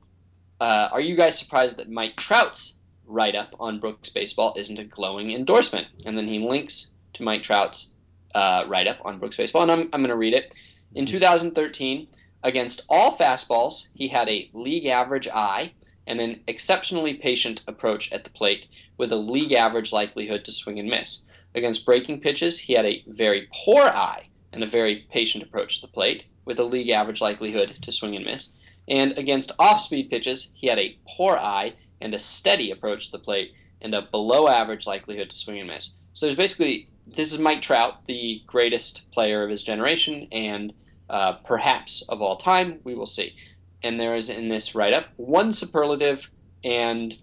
[0.60, 4.84] uh, are you guys surprised that Mike Trout's write up on Brooks Baseball isn't a
[4.84, 5.86] glowing endorsement?
[6.04, 7.94] And then he links to Mike Trout's
[8.34, 10.52] uh, write up on Brooks Baseball, and I'm, I'm going to read it.
[10.94, 12.08] In 2013,
[12.46, 15.72] against all fastballs, he had a league average eye
[16.06, 20.78] and an exceptionally patient approach at the plate with a league average likelihood to swing
[20.78, 21.26] and miss.
[21.56, 25.86] Against breaking pitches, he had a very poor eye and a very patient approach to
[25.86, 28.54] the plate with a league average likelihood to swing and miss.
[28.86, 33.12] And against off speed pitches, he had a poor eye and a steady approach to
[33.12, 35.96] the plate and a below average likelihood to swing and miss.
[36.12, 40.72] So there's basically this is Mike Trout, the greatest player of his generation and
[41.08, 42.80] uh, perhaps of all time.
[42.84, 43.36] We will see.
[43.82, 46.30] And there is in this write up one superlative
[46.64, 47.16] and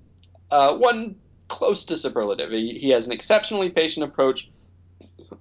[0.52, 1.16] uh, one
[1.48, 2.52] close to superlative.
[2.52, 4.50] He, he has an exceptionally patient approach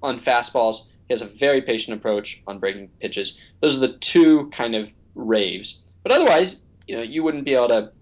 [0.02, 0.88] on fastballs.
[1.08, 3.40] He has a very patient approach on breaking pitches.
[3.60, 5.80] Those are the two kind of raves.
[6.02, 7.92] But otherwise, you know, you wouldn't be able to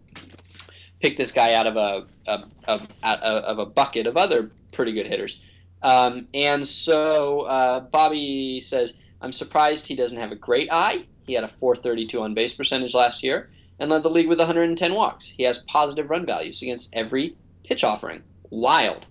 [1.01, 4.93] pick this guy out of a, a, a, a of a bucket of other pretty
[4.93, 5.43] good hitters.
[5.83, 11.05] Um, and so uh, Bobby says, I'm surprised he doesn't have a great eye.
[11.27, 14.95] He had a 432 on base percentage last year and led the league with 110
[14.95, 15.27] walks.
[15.27, 18.23] He has positive run values against every pitch offering.
[18.51, 19.07] Wild.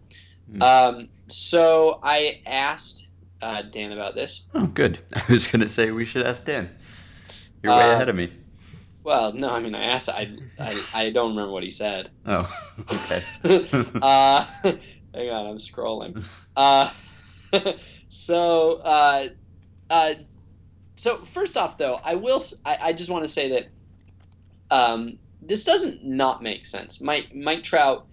[0.51, 0.61] Mm.
[0.61, 3.07] Um, so I asked
[3.41, 4.43] uh, Dan about this.
[4.53, 4.99] Oh, good.
[5.15, 6.69] I was going to say we should ask Dan.
[7.63, 8.31] You're way uh, ahead of me.
[9.03, 10.09] Well, no, I mean, I asked.
[10.09, 12.11] I, I, I don't remember what he said.
[12.25, 12.53] Oh,
[12.91, 13.23] okay.
[14.01, 14.45] uh,
[15.13, 16.23] hang on, I'm scrolling.
[16.55, 16.91] Uh,
[18.09, 18.81] so,
[19.89, 20.13] uh,
[20.95, 22.43] so first off, though, I will.
[22.65, 23.67] I, I just want to say that
[24.69, 27.01] um, this doesn't not make sense.
[27.01, 28.05] Mike Mike Trout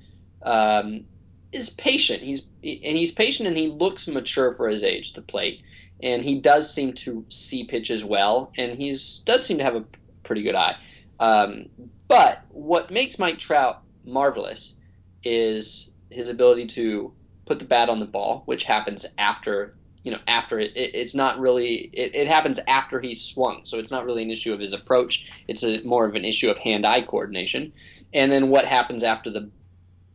[0.43, 1.05] um,
[1.53, 2.23] is patient.
[2.23, 5.63] He's and he's patient and he looks mature for his age to plate.
[6.03, 9.85] And he does seem to see pitches well, and he's does seem to have a
[10.23, 10.77] pretty good eye.
[11.19, 11.67] Um,
[12.07, 14.79] but what makes Mike Trout marvelous
[15.25, 17.13] is his ability to
[17.47, 19.75] put the bat on the ball, which happens after
[20.07, 23.77] you know after it, it it's not really it, it, happens after he's swung so
[23.77, 26.57] it's not really an issue of his approach it's a, more of an issue of
[26.59, 27.73] hand-eye coordination
[28.15, 29.51] and then what happens after the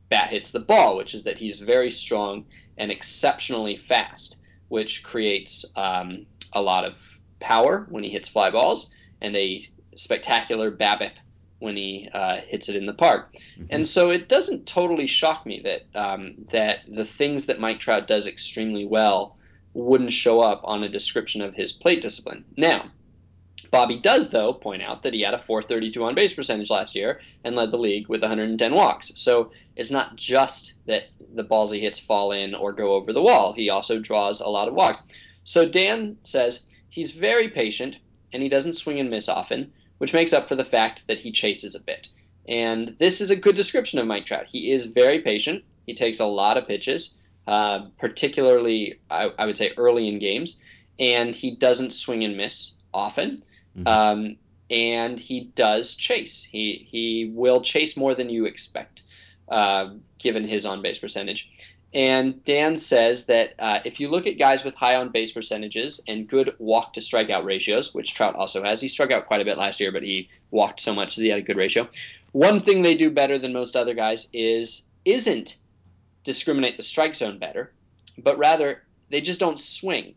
[0.08, 2.46] bat hits the ball which is that he's very strong
[2.78, 4.38] and exceptionally fast
[4.70, 10.72] which creates um, a lot of power when he hits fly balls and a spectacular
[10.72, 11.12] BABIP
[11.60, 13.34] when he uh, hits it in the park.
[13.34, 13.66] Mm-hmm.
[13.70, 18.08] And so it doesn't totally shock me that um, that the things that Mike Trout
[18.08, 19.38] does extremely well
[19.74, 22.46] wouldn't show up on a description of his plate discipline.
[22.58, 22.92] Now,
[23.72, 27.22] Bobby does, though, point out that he had a 432 on base percentage last year
[27.44, 29.14] and led the league with 110 walks.
[29.16, 33.22] So it's not just that the balls he hits fall in or go over the
[33.22, 35.04] wall, he also draws a lot of walks.
[35.46, 37.98] So Dan says he's very patient
[38.34, 41.32] and he doesn't swing and miss often, which makes up for the fact that he
[41.32, 42.10] chases a bit.
[42.48, 44.48] And this is a good description of Mike Trout.
[44.48, 47.18] He is very patient, he takes a lot of pitches.
[47.52, 50.62] Uh, particularly I, I, would say early in games,
[50.98, 53.44] and he doesn't swing and miss often.
[53.78, 53.88] Mm-hmm.
[53.88, 54.38] Um,
[54.70, 56.44] and he does chase.
[56.44, 59.04] He he will chase more than you expect,
[59.50, 61.52] uh, given his on base percentage.
[61.94, 66.00] And Dan says that uh, if you look at guys with high on base percentages
[66.08, 69.46] and good walk to strikeout ratios, which Trout also has, he struck out quite a
[69.46, 71.90] bit last year, but he walked so much that he had a good ratio.
[72.32, 75.58] One thing they do better than most other guys is isn't
[76.24, 77.72] discriminate the strike zone better,
[78.18, 80.16] but rather they just don't swing.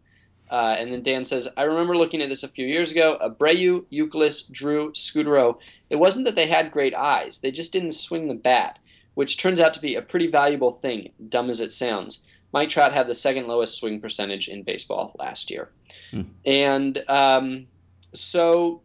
[0.51, 3.19] Uh, and then Dan says, I remember looking at this a few years ago.
[3.21, 5.59] Abreu, Youkilis, Drew, Scutaro.
[5.91, 8.79] It wasn't that they had great eyes; they just didn't swing the bat,
[9.15, 11.11] which turns out to be a pretty valuable thing.
[11.29, 12.25] Dumb as it sounds.
[12.53, 15.71] Mike Trout had the second lowest swing percentage in baseball last year,
[16.13, 16.23] hmm.
[16.45, 17.67] and um,
[18.13, 18.83] so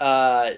[0.00, 0.52] uh,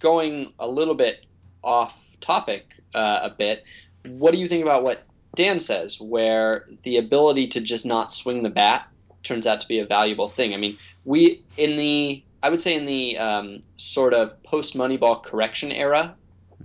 [0.00, 1.26] going a little bit
[1.62, 3.64] off topic uh, a bit
[4.06, 5.02] what do you think about what
[5.34, 8.86] Dan says, where the ability to just not swing the bat
[9.22, 10.54] turns out to be a valuable thing?
[10.54, 15.22] I mean, we in the I would say in the um, sort of post Moneyball
[15.22, 16.14] correction era,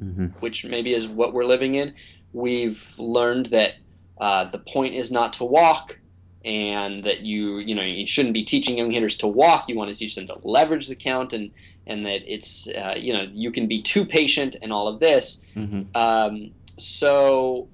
[0.02, 0.28] mm-hmm.
[0.40, 1.94] which maybe is what we're living in,
[2.34, 3.74] we've learned that
[4.18, 6.00] uh, the point is not to walk,
[6.44, 9.70] and that you you know you shouldn't be teaching young hitters to walk.
[9.70, 11.52] You want to teach them to leverage the count, and
[11.86, 15.46] and that it's uh, you know you can be too patient and all of this.
[15.56, 15.96] Mm-hmm.
[15.96, 17.70] Um, so,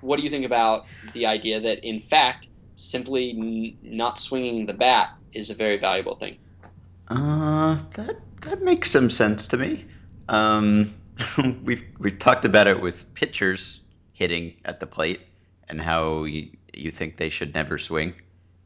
[0.00, 4.74] what do you think about the idea that, in fact, simply n- not swinging the
[4.74, 6.38] bat is a very valuable thing?
[7.08, 9.84] Uh, that that makes some sense to me.
[10.28, 10.92] Um,
[11.64, 13.80] we've we've talked about it with pitchers
[14.12, 15.20] hitting at the plate
[15.68, 18.14] and how you, you think they should never swing,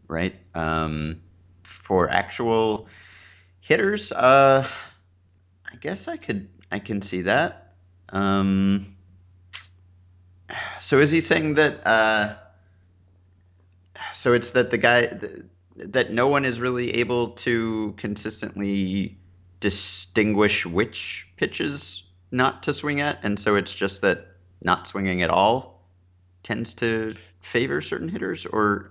[0.08, 0.34] right?
[0.54, 1.22] Um,
[1.62, 2.88] for actual
[3.60, 4.66] hitters, uh,
[5.70, 7.74] I guess I could I can see that.
[8.10, 8.96] Um,
[10.80, 11.86] so is he saying that?
[11.86, 12.36] Uh,
[14.12, 15.08] so it's that the guy
[15.76, 19.18] that no one is really able to consistently
[19.60, 24.26] distinguish which pitches not to swing at, and so it's just that
[24.62, 25.82] not swinging at all
[26.42, 28.90] tends to favor certain hitters, or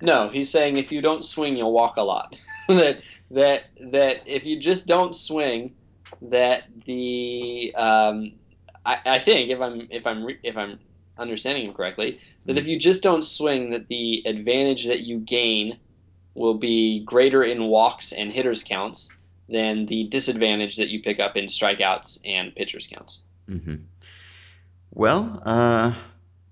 [0.00, 2.38] no, he's saying if you don't swing, you'll walk a lot.
[2.68, 5.74] that that that if you just don't swing,
[6.22, 8.32] that the um,
[8.86, 10.78] I, I think if I'm if I'm if I'm
[11.18, 15.78] understanding him correctly, that if you just don't swing, that the advantage that you gain
[16.34, 19.16] will be greater in walks and hitters counts
[19.48, 23.22] than the disadvantage that you pick up in strikeouts and pitchers counts.
[23.48, 23.88] hmm
[24.90, 25.94] Well, uh,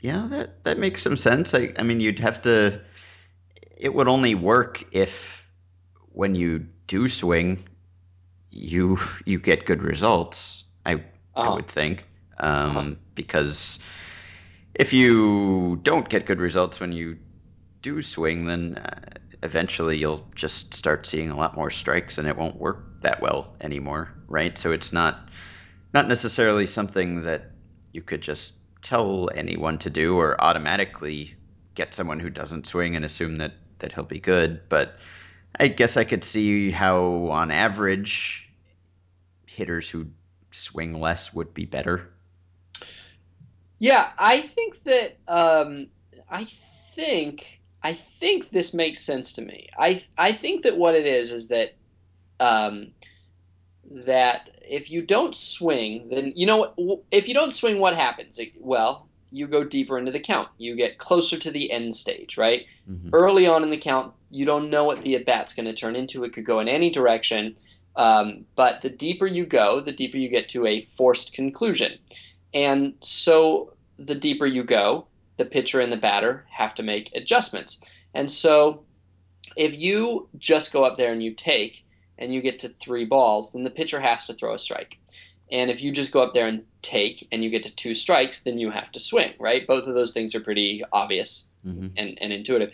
[0.01, 1.55] yeah, that that makes some sense.
[1.55, 2.81] I, I mean, you'd have to.
[3.77, 5.45] It would only work if,
[6.13, 7.59] when you do swing,
[8.51, 10.65] you you get good results.
[10.87, 11.03] I
[11.41, 11.51] I Uh-huh.
[11.51, 12.07] would think,
[12.39, 12.91] um, Uh-huh.
[13.15, 13.79] because
[14.79, 17.19] if you don't get good results when you
[17.83, 19.01] do swing, then uh,
[19.43, 23.55] eventually you'll just start seeing a lot more strikes, and it won't work that well
[23.61, 24.57] anymore, right?
[24.57, 25.31] So it's not
[25.95, 27.51] not necessarily something that
[27.93, 31.35] you could just tell anyone to do or automatically
[31.75, 34.69] get someone who doesn't swing and assume that that he'll be good.
[34.69, 34.99] But
[35.59, 38.51] I guess I could see how, on average,
[39.47, 40.09] hitters who
[40.51, 42.13] swing less would be better.
[43.79, 45.89] Yeah, I think that um,
[46.31, 49.69] I think I think this makes sense to me.
[49.79, 51.75] I I think that what it is is that
[52.41, 52.89] um,
[53.91, 58.41] that if you don't swing, then you know if you don't swing, what happens?
[58.59, 60.49] Well, you go deeper into the count.
[60.59, 62.67] You get closer to the end stage, right?
[62.91, 63.11] Mhm.
[63.13, 65.97] Early on in the count, you don't know what the at bat's going to turn
[65.97, 66.25] into.
[66.25, 67.57] It could go in any direction.
[67.97, 71.99] Um, but the deeper you go, the deeper you get to a forced conclusion.
[72.57, 77.85] And so the deeper you go, the pitcher and the batter have to make adjustments.
[78.15, 78.83] And so
[79.57, 81.85] if you just go up there and you take
[82.17, 84.99] and you get to three balls, then the pitcher has to throw a strike.
[85.53, 88.43] And if you just go up there and take and you get to two strikes,
[88.43, 89.67] then you have to swing, right?
[89.67, 91.91] Both of those things are pretty obvious Mhm.
[91.97, 92.73] and, and intuitive.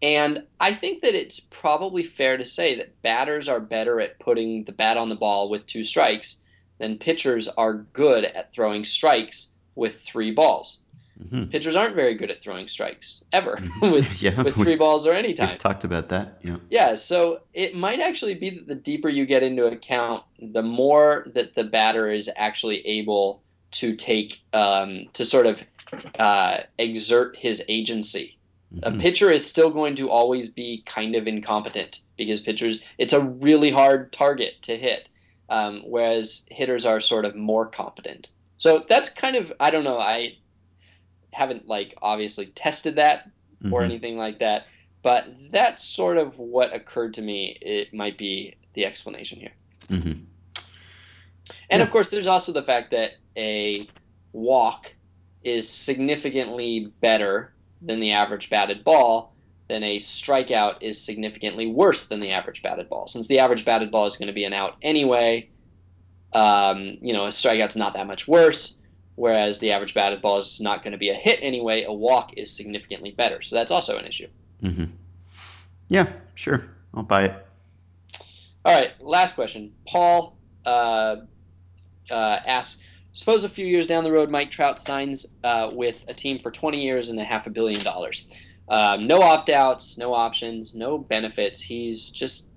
[0.00, 4.62] And I think that it's probably fair to say that batters are better at putting
[4.64, 6.42] the bat on the ball with two strikes
[6.78, 10.80] than pitchers are good at throwing strikes with three balls.
[11.22, 11.50] Mhm.
[11.50, 13.92] Pitchers aren't very good at throwing strikes ever Mhm.
[13.92, 15.48] with, yeah, with we- three balls or any time.
[15.50, 16.38] We've talked about that.
[16.42, 16.56] Yeah.
[16.70, 20.62] Yeah, so it might actually be that the deeper you get into a count, the
[20.62, 25.62] more that the batter is actually able to take um, to sort of
[26.18, 28.36] uh, exert his agency.
[28.82, 29.00] A Mhm.
[29.00, 33.70] pitcher is still going to always be kind of incompetent because pitchers it's a really
[33.70, 35.08] hard target to hit,
[35.54, 38.28] um, whereas hitters are sort of more competent.
[38.56, 40.38] So that's kind of I don't know I
[41.32, 43.30] haven't like obviously tested that
[43.70, 43.84] or Mhm.
[43.84, 44.66] anything like that.
[45.02, 47.56] But that's sort of what occurred to me.
[47.60, 49.52] It might be the explanation here.
[49.88, 50.24] Mhm.
[51.70, 51.82] And Yeah.
[51.82, 53.88] of course, there's also the fact that a
[54.32, 54.94] walk
[55.42, 59.33] is significantly better than the average batted ball,
[59.68, 63.06] then a strikeout is significantly worse than the average batted ball.
[63.06, 65.48] Since the average batted ball is going to be an out anyway,
[66.32, 68.80] um, you know, a strikeout's not that much worse.
[69.16, 72.32] Whereas the average batted ball is not going to be a hit anyway, a walk
[72.36, 73.40] is significantly better.
[73.42, 74.26] So that's also an issue.
[74.62, 74.90] Mhm.
[75.88, 76.68] Yeah, sure.
[76.94, 77.46] I'll buy it.
[78.64, 79.72] All right, last question.
[79.86, 81.16] Paul uh,
[82.10, 82.82] uh, asks
[83.14, 86.50] Suppose a few years down the road, Mike Trout signs uh, with a team for
[86.50, 88.28] 20 years and a half a billion dollars.
[88.68, 91.60] Um, no opt outs, no options, no benefits.
[91.60, 92.50] He's just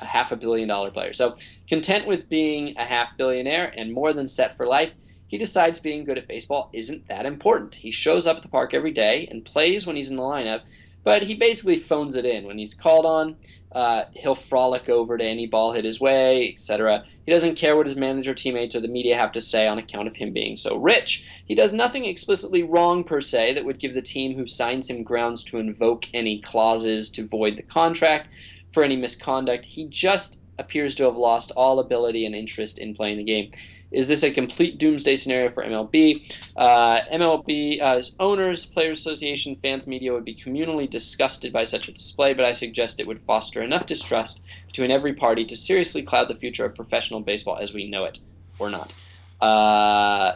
[0.00, 1.12] a half a billion dollar player.
[1.12, 1.34] So,
[1.68, 4.92] content with being a half billionaire and more than set for life,
[5.26, 7.74] he decides being good at baseball isn't that important.
[7.74, 10.62] He shows up at the park every day and plays when he's in the lineup,
[11.08, 12.44] but he basically phones it in.
[12.44, 13.38] When he's called on,
[13.72, 17.02] uh, he'll frolic over to any ball hit his way, etc.
[17.24, 20.06] He doesn't care what his manager, teammates, or the media have to say on account
[20.06, 21.24] of him being so rich.
[21.46, 25.02] He does nothing explicitly wrong per se that would give the team who signs him
[25.02, 28.28] grounds to invoke any clauses to void the contract
[28.70, 29.64] for any misconduct.
[29.64, 33.50] He just appears to have lost all ability and interest in playing the game.
[33.90, 36.30] Is this a complete doomsday scenario for MLB?
[36.56, 41.92] Uh, MLB uh, owners, players association, fans, media would be communally disgusted by such a
[41.92, 46.28] display, but I suggest it would foster enough distrust between every party to seriously cloud
[46.28, 48.18] the future of professional baseball as we know it,
[48.58, 48.94] or not.
[49.40, 50.32] Uh,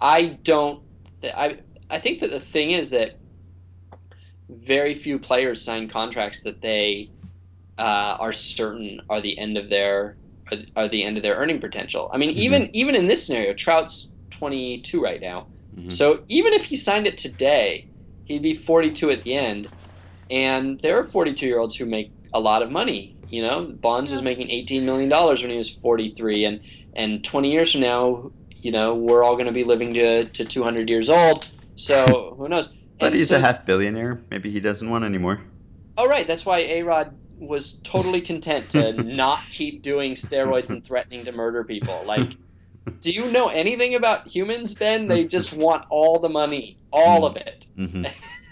[0.00, 0.82] I don't.
[1.20, 1.58] Th- I
[1.90, 3.18] I think that the thing is that
[4.48, 7.10] very few players sign contracts that they
[7.78, 10.16] uh, are certain are the end of their
[10.52, 12.10] are, are the end of their earning potential.
[12.12, 15.48] I mean, even even in this scenario, Trout's 22 right now.
[15.78, 15.90] Mhm.
[15.90, 17.86] So even if he signed it today,
[18.24, 19.68] he'd be 42 at the end.
[20.30, 23.16] And there are 42 year olds who make a lot of money.
[23.28, 26.60] You know, Bonds was making 18 million dollars when he was 43, and
[26.94, 28.30] and 20 years from now,
[28.60, 31.50] you know, we're all going to be living to to 200 years old.
[31.76, 32.68] So who knows?
[33.00, 34.20] But And he's so- a half billionaire.
[34.30, 35.40] Maybe he doesn't want anymore.
[35.96, 36.26] Oh, right.
[36.26, 41.32] That's why A Rod was totally content to not keep doing steroids and threatening to
[41.32, 42.04] murder people.
[42.06, 42.36] Like,
[43.02, 45.08] Do you know anything about humans, Ben?
[45.08, 47.66] They just want all the money, all of it.
[47.76, 48.04] hmm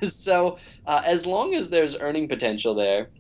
[0.08, 3.10] so uh, as long as there's earning potential there,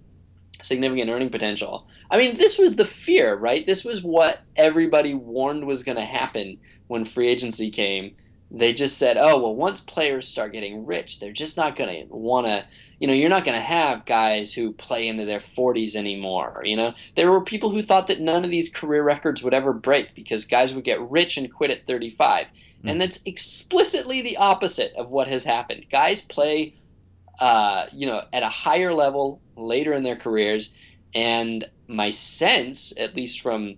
[0.62, 1.88] significant earning potential.
[2.10, 3.66] I mean, this was the fear, right?
[3.66, 6.58] This was what everybody warned was going to happen
[6.88, 8.16] when free agency came.
[8.50, 12.14] They just said, "Oh, well, once players start getting rich, they're just not going to
[12.14, 12.64] want to,
[12.98, 16.76] you know, you're not going to have guys who play into their 40s anymore, you
[16.76, 16.92] know?
[17.14, 20.44] There were people who thought that none of these career records would ever break because
[20.44, 22.46] guys would get rich and quit at 35.
[22.82, 25.86] And that's explicitly the opposite of what has happened.
[25.90, 26.74] Guys play
[27.40, 30.74] uh, you know, at a higher level later in their careers.
[31.14, 33.76] And my sense, at least from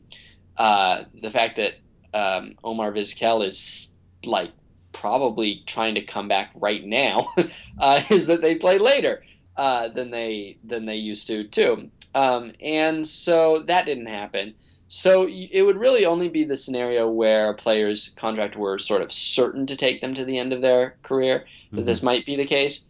[0.57, 1.75] uh, the fact that
[2.12, 4.51] um, Omar Vizquel is like
[4.93, 7.28] probably trying to come back right now,
[7.78, 9.22] uh, is that they play later
[9.57, 11.90] uh, than they than they used to too.
[12.14, 14.55] Um, and so that didn't happen.
[14.88, 19.11] So it would really only be the scenario where a player's contract were sort of
[19.11, 21.86] certain to take them to the end of their career that Mhm.
[21.86, 22.86] this might be the case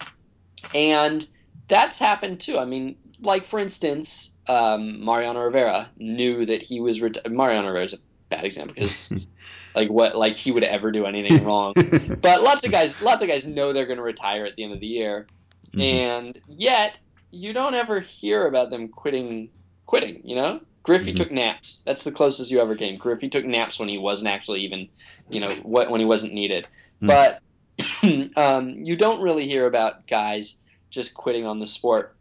[0.74, 1.26] and
[1.68, 2.58] that's happened too.
[2.58, 7.84] I mean, like for instance, um, Mariano Rivera knew that he was reti- Mariano Rivera
[7.84, 7.98] is a
[8.34, 9.12] bad example because
[9.74, 11.74] like what like he would ever do anything wrong.
[12.20, 14.72] But lots of guys, lots of guys know they're going to retire at the end
[14.72, 15.26] of the year,
[15.74, 15.82] Mhm.
[15.82, 16.96] and yet
[17.30, 19.50] you don't ever hear about them quitting.
[19.86, 20.60] Quitting, you know.
[20.84, 21.16] Griffey Mhm.
[21.16, 21.82] took naps.
[21.84, 22.96] That's the closest you ever came.
[22.96, 24.88] Griffey took naps when he wasn't actually even,
[25.28, 26.66] you know, what when he wasn't needed.
[27.02, 27.08] Mm.
[27.08, 30.58] But um, you don't really hear about guys
[30.90, 32.16] just quitting on the sport.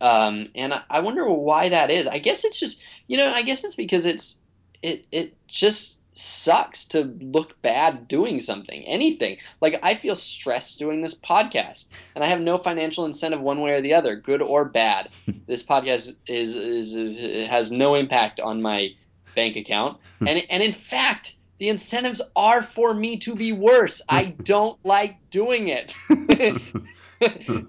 [0.00, 2.06] Um, and I, I wonder why that is.
[2.06, 4.38] I guess it's just, you know, I guess it's because it's
[4.82, 9.36] it it just sucks to look bad doing something, anything.
[9.60, 13.72] Like I feel stressed doing this podcast, and I have no financial incentive one way
[13.72, 15.08] or the other, good or bad.
[15.46, 18.94] This podcast is is has no impact on my
[19.36, 24.02] bank account, and and in fact, the incentives are for me to be worse.
[24.08, 25.94] I don't like doing it.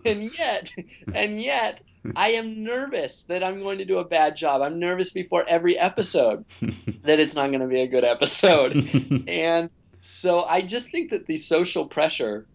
[0.05, 0.71] and yet,
[1.13, 1.81] and yet,
[2.15, 4.61] I am nervous that I'm going to do a bad job.
[4.61, 6.45] I'm nervous before every episode
[7.03, 8.75] that it's not going to be a good episode.
[9.27, 9.69] and
[10.01, 12.47] so I just think that the social pressure,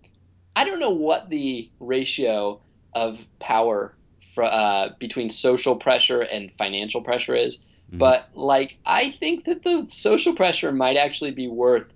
[0.56, 2.60] I don't know what the ratio
[2.94, 3.94] of power
[4.34, 7.58] fr- uh, between social pressure and financial pressure is,
[7.92, 7.98] Mhm.
[7.98, 11.92] but like I think that the social pressure might actually be worth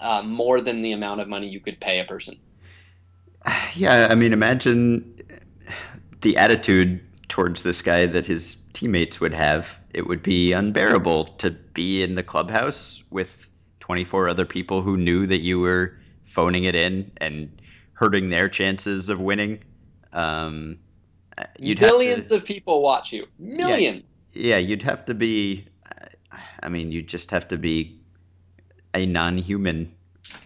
[0.00, 2.36] uh, more than the amount of money you could pay a person.
[3.74, 5.15] yeah, I mean, imagine
[6.20, 9.78] the attitude towards this guy that his teammates would have.
[9.92, 13.48] It would be unbearable to be in the clubhouse with
[13.80, 17.60] 24 other people who knew that you were phoning it in and
[17.94, 19.62] hurting their chances of winning.
[20.12, 20.78] Um,
[21.58, 23.26] you'd have to- Millions of people watch you.
[23.38, 24.20] Millions.
[24.32, 25.66] yeah, you'd have to be.
[26.62, 27.98] I mean, you just have to be
[28.94, 29.92] a non-human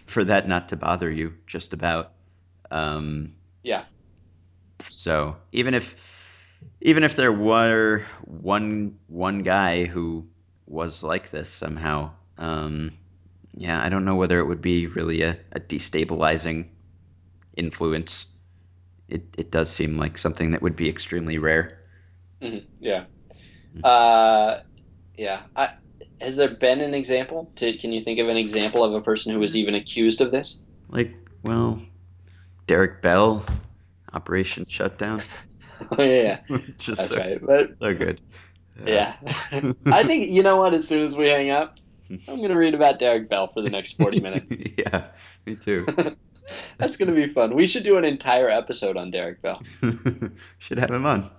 [0.05, 1.33] for that not to bother you.
[1.47, 2.11] Just about.
[2.69, 3.83] Um, Yeah.
[5.01, 5.95] So even if
[6.79, 10.27] even if there were one one guy who
[10.67, 12.91] was like this somehow, um,
[13.51, 16.67] yeah, I don't know whether it would be really a, a destabilizing
[17.57, 18.27] influence.
[19.09, 21.79] It it does seem like something that would be extremely rare.
[22.39, 22.65] Mhm.
[22.79, 23.05] Yeah.
[23.83, 24.59] Uh,
[25.17, 25.41] yeah.
[25.55, 25.69] I,
[26.19, 27.51] has there been an example?
[27.55, 30.29] To, can you think of an example of a person who was even accused of
[30.29, 30.61] this?
[30.89, 31.81] Like, well,
[32.67, 33.43] Derek Bell,
[34.13, 35.21] Operation Shutdown.
[35.97, 36.41] oh yeah,
[36.77, 37.39] Just that's so, right.
[37.45, 38.21] But so good.
[38.85, 39.15] yeah,
[39.85, 40.73] I think you know what.
[40.73, 41.79] As soon as we hang up,
[42.27, 44.45] I'm gonna read about Derek Bell for the next 40 minutes.
[44.77, 45.07] yeah,
[45.45, 45.85] me too.
[46.77, 47.55] That's gonna be fun.
[47.55, 49.61] We should do an entire episode on Derek Bell.
[50.59, 51.29] Should have him on.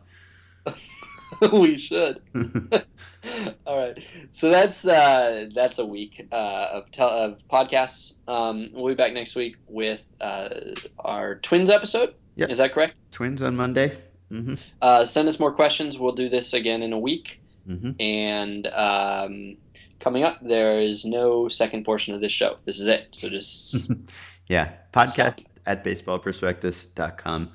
[1.52, 2.20] we should.
[3.66, 3.98] All right.
[4.30, 8.14] So that's uh, that's a week uh, of tel- of podcasts.
[8.28, 10.48] Um, we'll be back next week with uh,
[10.98, 12.14] our twins episode.
[12.36, 12.50] Yep.
[12.50, 12.94] Is that correct?
[13.10, 13.96] Twins on Monday.
[14.30, 15.98] hmm Uh, send us more questions.
[15.98, 17.40] We'll do this again in a week.
[17.66, 19.56] hmm And um,
[20.00, 22.56] coming up, there is no second portion of this show.
[22.64, 23.08] This is it.
[23.12, 23.90] So just
[24.48, 27.50] yeah, podcast at baseballprospectus.com.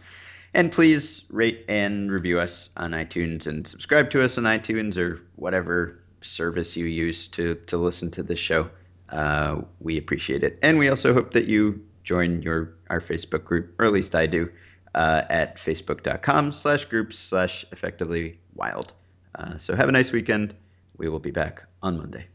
[0.54, 5.22] And please rate and review us on iTunes and subscribe to us on iTunes or
[5.36, 8.70] whatever service you use to, to listen to this show.
[9.10, 10.58] Uh, we appreciate it.
[10.64, 14.26] And we also hope that you join your our Facebook group, or at least I
[14.26, 14.50] do,
[14.98, 18.92] uh, at facebook.com slash groups slash effectively wild.
[19.36, 20.56] Uh, so have a nice weekend.
[20.98, 22.26] We will be back on Monday.